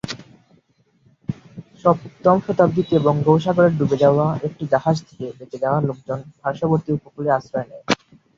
[1.81, 7.83] সপ্তম শতাব্দীতে বঙ্গোপসাগরে ডুবে যাওয়া একটি জাহাজ থেকে বেঁচে যাওয়া লোকজন পার্শ্ববর্তী উপকূলে আশ্রয় নেন।